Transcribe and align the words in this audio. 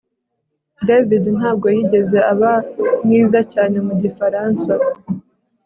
David 0.87 1.23
ntabwo 1.37 1.67
yigeze 1.75 2.17
aba 2.31 2.51
mwiza 3.05 3.39
cyane 3.53 3.77
mu 3.85 3.93
gifaransa 4.01 4.73